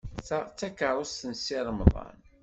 [0.27, 2.17] Ta d takeṛṛust n Si Remḍan?